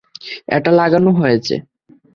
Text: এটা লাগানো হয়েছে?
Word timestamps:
এটা 0.55 0.71
লাগানো 0.79 1.09
হয়েছে? 1.19 1.55